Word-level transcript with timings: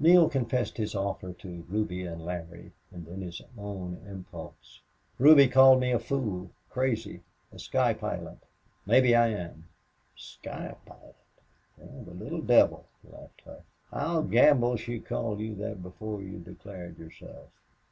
Neale 0.00 0.28
confessed 0.28 0.78
his 0.78 0.96
offer 0.96 1.32
to 1.34 1.64
Ruby 1.68 2.02
and 2.04 2.24
Larry, 2.24 2.72
and 2.90 3.06
then 3.06 3.20
his 3.20 3.40
own 3.56 4.02
impulse. 4.04 4.80
"Ruby 5.16 5.46
called 5.46 5.78
me 5.78 5.92
a 5.92 6.00
fool 6.00 6.50
crazy 6.70 7.22
a 7.52 7.60
sky 7.60 7.94
pilot. 7.94 8.38
Maybe 8.84 9.14
I 9.14 9.28
am." 9.28 9.68
"Sky 10.16 10.74
pilot! 10.84 11.14
Well, 11.78 12.02
the 12.02 12.14
little 12.14 12.42
devil!" 12.42 12.86
laughed 13.04 13.42
Hough. 13.44 13.62
"I'll 13.92 14.22
gamble 14.24 14.74
she 14.74 14.98
called 14.98 15.38
you 15.38 15.54
that 15.54 15.84
before 15.84 16.20
you 16.20 16.38
declared 16.40 16.98
yourself." 16.98 17.50